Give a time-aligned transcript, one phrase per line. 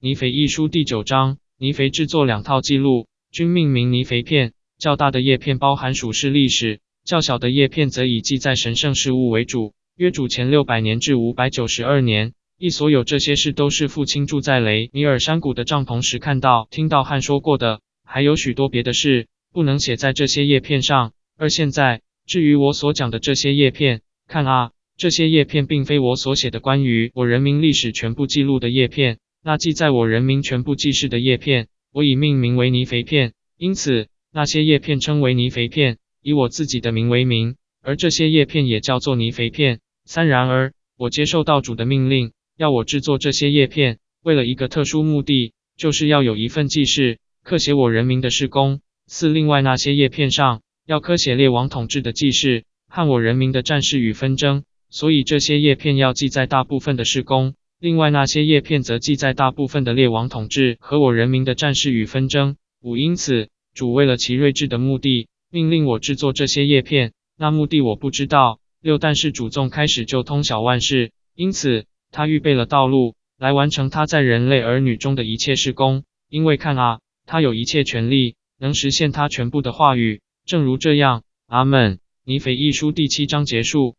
[0.00, 4.52] 尼肥一书第九章，尼肥制作两套记录，均命名尼肥片。
[4.78, 9.74] 较大的叶片包含属世历史，较小的叶片则以记载神圣事物为主。
[9.96, 17.80] 约主前六百年至五百九十二年，一所有这些事都是父亲住在雷米尔山谷的帐篷时看到、听到和说过的。
[18.04, 21.12] 还有许多别的事，不能写在这些叶片上。
[21.36, 29.18] 而现在，至于我所讲的这些叶片，看啊，这些叶片并非我所写的关于我人民历史全部记录的叶片。
[29.42, 39.80] 那记在我人民全部记事的叶片，我已命名为泥肥片，因此那些叶片称为泥肥片，以我自己的名为名，而这些叶片也叫做泥肥片。
[40.04, 48.80] 三然而，我接受道主的命令，要我制作这些叶片，为了一个特殊目的，就是要有一份记事，刻写我人民的事工。
[49.06, 57.54] 四另外那些叶片上，要刻写列王统治的记事和我人民的战事与纷争，所以这些叶片要记载大部分的事工。
[57.80, 62.56] 另外那些叶片则记载大部分的列王统治和我人民的战事与纷争。
[62.82, 67.12] 五因此，主为了其睿智的目的，命令我制作这些叶片。
[67.36, 68.58] 那目的我不知道。
[68.80, 76.02] 六但是主纵开始就通晓万事，因此他预备了道路来完成他在人类儿女中的一切事工。
[76.28, 80.20] 因为看啊，他有一切权利，能实现他全部的话语。
[80.44, 82.00] 正如这样，阿门。
[82.24, 83.96] 尼腓一书第七章结束。